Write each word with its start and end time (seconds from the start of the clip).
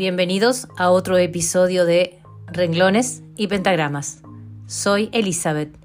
Bienvenidos 0.00 0.66
a 0.78 0.88
otro 0.88 1.18
episodio 1.18 1.84
de 1.84 2.18
Renglones 2.46 3.22
y 3.36 3.48
Pentagramas. 3.48 4.22
Soy 4.66 5.10
Elizabeth 5.12 5.76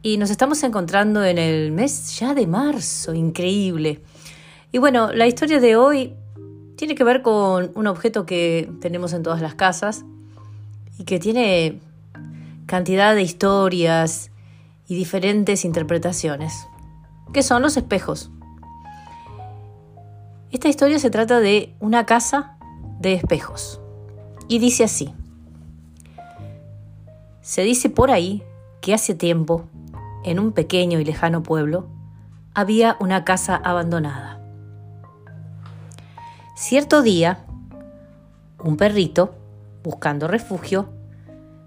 y 0.00 0.16
nos 0.16 0.30
estamos 0.30 0.62
encontrando 0.62 1.22
en 1.22 1.36
el 1.36 1.70
mes 1.70 2.18
ya 2.18 2.32
de 2.32 2.46
marzo, 2.46 3.12
increíble. 3.12 4.00
Y 4.72 4.78
bueno, 4.78 5.12
la 5.12 5.26
historia 5.26 5.60
de 5.60 5.76
hoy 5.76 6.14
tiene 6.76 6.94
que 6.94 7.04
ver 7.04 7.20
con 7.20 7.70
un 7.74 7.86
objeto 7.88 8.24
que 8.24 8.72
tenemos 8.80 9.12
en 9.12 9.22
todas 9.22 9.42
las 9.42 9.54
casas 9.54 10.02
y 10.98 11.04
que 11.04 11.18
tiene 11.18 11.78
cantidad 12.64 13.14
de 13.14 13.20
historias 13.20 14.30
y 14.86 14.94
diferentes 14.94 15.66
interpretaciones, 15.66 16.54
que 17.34 17.42
son 17.42 17.60
los 17.60 17.76
espejos. 17.76 18.30
Esta 20.52 20.70
historia 20.70 20.98
se 20.98 21.10
trata 21.10 21.40
de 21.40 21.74
una 21.80 22.06
casa 22.06 22.57
de 22.98 23.14
espejos 23.14 23.80
y 24.48 24.58
dice 24.58 24.84
así. 24.84 25.14
Se 27.40 27.62
dice 27.62 27.90
por 27.90 28.10
ahí 28.10 28.42
que 28.80 28.94
hace 28.94 29.14
tiempo, 29.14 29.64
en 30.24 30.38
un 30.38 30.52
pequeño 30.52 30.98
y 31.00 31.04
lejano 31.04 31.42
pueblo, 31.42 31.86
había 32.54 32.96
una 33.00 33.24
casa 33.24 33.56
abandonada. 33.56 34.40
Cierto 36.56 37.02
día, 37.02 37.44
un 38.62 38.76
perrito, 38.76 39.34
buscando 39.84 40.26
refugio, 40.26 40.88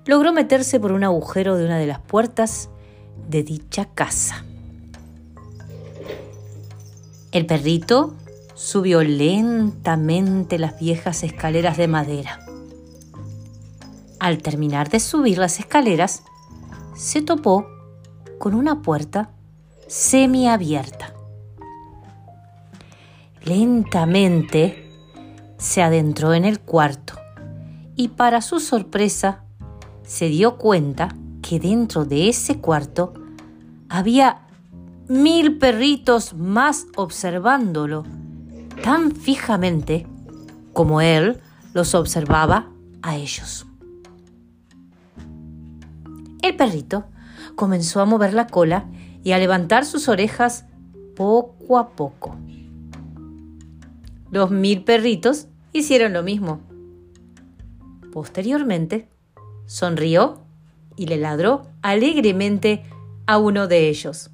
logró 0.05 0.33
meterse 0.33 0.79
por 0.79 0.91
un 0.91 1.03
agujero 1.03 1.55
de 1.57 1.65
una 1.65 1.77
de 1.77 1.87
las 1.87 1.99
puertas 1.99 2.69
de 3.29 3.43
dicha 3.43 3.85
casa. 3.85 4.43
El 7.31 7.45
perrito 7.45 8.13
subió 8.53 9.03
lentamente 9.03 10.59
las 10.59 10.79
viejas 10.79 11.23
escaleras 11.23 11.77
de 11.77 11.87
madera. 11.87 12.39
Al 14.19 14.37
terminar 14.39 14.89
de 14.89 14.99
subir 14.99 15.37
las 15.37 15.59
escaleras, 15.59 16.23
se 16.95 17.21
topó 17.21 17.65
con 18.37 18.53
una 18.53 18.81
puerta 18.81 19.31
semiabierta. 19.87 21.13
Lentamente 23.43 24.91
se 25.57 25.81
adentró 25.81 26.33
en 26.33 26.45
el 26.45 26.59
cuarto 26.59 27.15
y 27.95 28.09
para 28.09 28.41
su 28.41 28.59
sorpresa 28.59 29.43
se 30.03 30.27
dio 30.27 30.57
cuenta 30.57 31.15
que 31.41 31.59
dentro 31.59 32.05
de 32.05 32.29
ese 32.29 32.59
cuarto 32.59 33.13
había 33.89 34.47
mil 35.07 35.57
perritos 35.57 36.33
más 36.33 36.85
observándolo 36.95 38.03
tan 38.83 39.15
fijamente 39.15 40.07
como 40.73 41.01
él 41.01 41.39
los 41.73 41.95
observaba 41.95 42.69
a 43.01 43.15
ellos. 43.15 43.65
El 46.41 46.55
perrito 46.55 47.05
comenzó 47.55 48.01
a 48.01 48.05
mover 48.05 48.33
la 48.33 48.47
cola 48.47 48.85
y 49.23 49.33
a 49.33 49.37
levantar 49.37 49.85
sus 49.85 50.07
orejas 50.07 50.65
poco 51.15 51.77
a 51.77 51.89
poco. 51.89 52.35
Los 54.31 54.49
mil 54.49 54.83
perritos 54.83 55.47
hicieron 55.73 56.13
lo 56.13 56.23
mismo. 56.23 56.61
Posteriormente, 58.11 59.07
sonrió 59.65 60.41
y 60.95 61.07
le 61.07 61.17
ladró 61.17 61.63
alegremente 61.81 62.83
a 63.27 63.37
uno 63.37 63.67
de 63.67 63.89
ellos. 63.89 64.31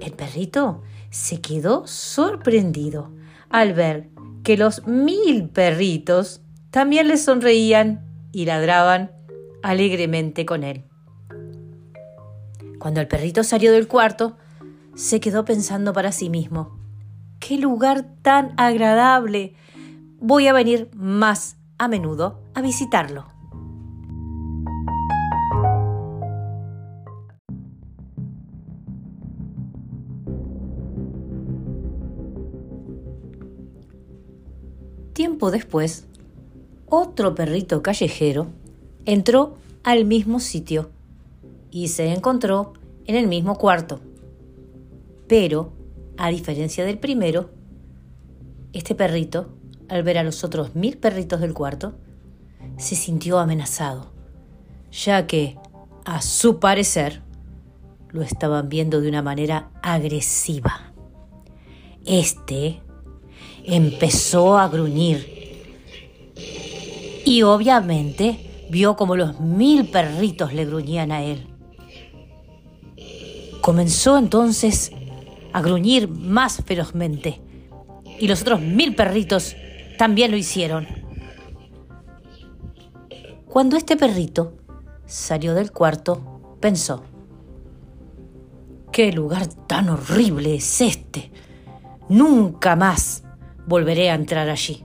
El 0.00 0.12
perrito 0.12 0.82
se 1.16 1.40
quedó 1.40 1.86
sorprendido 1.86 3.10
al 3.48 3.72
ver 3.72 4.10
que 4.44 4.58
los 4.58 4.86
mil 4.86 5.48
perritos 5.48 6.42
también 6.70 7.08
le 7.08 7.16
sonreían 7.16 8.04
y 8.32 8.44
ladraban 8.44 9.12
alegremente 9.62 10.44
con 10.44 10.62
él. 10.62 10.84
Cuando 12.78 13.00
el 13.00 13.08
perrito 13.08 13.44
salió 13.44 13.72
del 13.72 13.88
cuarto, 13.88 14.36
se 14.94 15.18
quedó 15.18 15.46
pensando 15.46 15.94
para 15.94 16.12
sí 16.12 16.28
mismo, 16.28 16.78
¡qué 17.40 17.56
lugar 17.56 18.04
tan 18.20 18.52
agradable! 18.58 19.54
Voy 20.20 20.48
a 20.48 20.52
venir 20.52 20.90
más 20.94 21.56
a 21.78 21.88
menudo 21.88 22.42
a 22.54 22.60
visitarlo. 22.60 23.35
Tiempo 35.16 35.50
después, 35.50 36.04
otro 36.84 37.34
perrito 37.34 37.82
callejero 37.82 38.48
entró 39.06 39.56
al 39.82 40.04
mismo 40.04 40.40
sitio 40.40 40.90
y 41.70 41.88
se 41.88 42.12
encontró 42.12 42.74
en 43.06 43.16
el 43.16 43.26
mismo 43.26 43.56
cuarto. 43.56 43.98
Pero, 45.26 45.72
a 46.18 46.28
diferencia 46.28 46.84
del 46.84 46.98
primero, 46.98 47.48
este 48.74 48.94
perrito, 48.94 49.48
al 49.88 50.02
ver 50.02 50.18
a 50.18 50.22
los 50.22 50.44
otros 50.44 50.74
mil 50.74 50.98
perritos 50.98 51.40
del 51.40 51.54
cuarto, 51.54 51.94
se 52.76 52.94
sintió 52.94 53.38
amenazado, 53.38 54.12
ya 54.92 55.26
que, 55.26 55.56
a 56.04 56.20
su 56.20 56.60
parecer, 56.60 57.22
lo 58.10 58.20
estaban 58.20 58.68
viendo 58.68 59.00
de 59.00 59.08
una 59.08 59.22
manera 59.22 59.70
agresiva. 59.82 60.92
Este 62.04 62.82
empezó 63.66 64.58
a 64.58 64.68
gruñir. 64.68 65.36
Y 67.24 67.42
obviamente 67.42 68.66
vio 68.70 68.96
como 68.96 69.16
los 69.16 69.40
mil 69.40 69.88
perritos 69.88 70.52
le 70.52 70.64
gruñían 70.64 71.12
a 71.12 71.22
él. 71.22 71.46
Comenzó 73.60 74.16
entonces 74.16 74.92
a 75.52 75.60
gruñir 75.60 76.08
más 76.08 76.62
ferozmente. 76.64 77.40
Y 78.18 78.28
los 78.28 78.42
otros 78.42 78.60
mil 78.60 78.94
perritos 78.94 79.56
también 79.98 80.30
lo 80.30 80.36
hicieron. 80.36 80.86
Cuando 83.46 83.76
este 83.76 83.96
perrito 83.96 84.54
salió 85.06 85.54
del 85.54 85.72
cuarto, 85.72 86.56
pensó, 86.60 87.02
¿qué 88.92 89.12
lugar 89.12 89.46
tan 89.66 89.88
horrible 89.88 90.54
es 90.54 90.80
este? 90.80 91.32
Nunca 92.08 92.76
más 92.76 93.25
volveré 93.66 94.10
a 94.10 94.14
entrar 94.14 94.48
allí. 94.48 94.84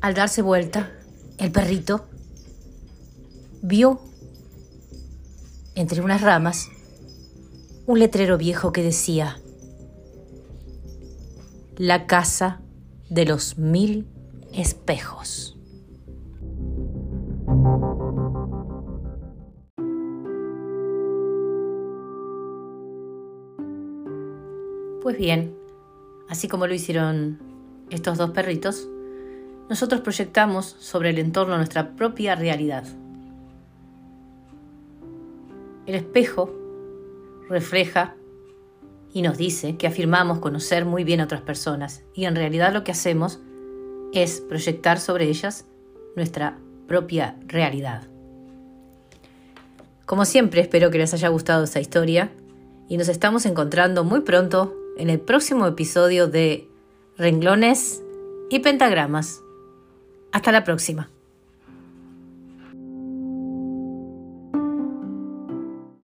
Al 0.00 0.14
darse 0.14 0.42
vuelta, 0.42 0.90
el 1.38 1.52
perrito 1.52 2.06
vio 3.62 4.00
entre 5.74 6.00
unas 6.00 6.22
ramas 6.22 6.70
un 7.86 7.98
letrero 7.98 8.38
viejo 8.38 8.72
que 8.72 8.82
decía, 8.82 9.38
La 11.76 12.06
casa 12.06 12.60
de 13.10 13.24
los 13.24 13.58
mil 13.58 14.06
espejos. 14.52 15.57
Pues 25.02 25.16
bien, 25.16 25.56
así 26.28 26.48
como 26.48 26.66
lo 26.66 26.74
hicieron 26.74 27.38
estos 27.88 28.18
dos 28.18 28.30
perritos, 28.30 28.88
nosotros 29.70 30.02
proyectamos 30.02 30.66
sobre 30.78 31.10
el 31.10 31.18
entorno 31.18 31.56
nuestra 31.56 31.96
propia 31.96 32.34
realidad. 32.34 32.84
El 35.86 35.94
espejo 35.94 36.54
refleja 37.48 38.16
y 39.12 39.22
nos 39.22 39.38
dice 39.38 39.76
que 39.76 39.86
afirmamos 39.86 40.40
conocer 40.40 40.84
muy 40.84 41.04
bien 41.04 41.20
a 41.20 41.24
otras 41.24 41.40
personas 41.40 42.02
y 42.12 42.26
en 42.26 42.36
realidad 42.36 42.74
lo 42.74 42.84
que 42.84 42.92
hacemos 42.92 43.40
es 44.12 44.42
proyectar 44.42 45.00
sobre 45.00 45.28
ellas 45.28 45.66
nuestra 46.16 46.58
propia 46.88 47.36
realidad. 47.46 48.08
Como 50.06 50.24
siempre 50.24 50.62
espero 50.62 50.90
que 50.90 50.98
les 50.98 51.14
haya 51.14 51.28
gustado 51.28 51.62
esta 51.62 51.80
historia 51.80 52.32
y 52.88 52.96
nos 52.96 53.08
estamos 53.08 53.46
encontrando 53.46 54.02
muy 54.02 54.22
pronto 54.22 54.74
en 54.96 55.10
el 55.10 55.20
próximo 55.20 55.66
episodio 55.66 56.26
de 56.26 56.66
Renglones 57.16 58.02
y 58.50 58.60
Pentagramas. 58.60 59.42
Hasta 60.32 60.50
la 60.50 60.64
próxima. 60.64 61.10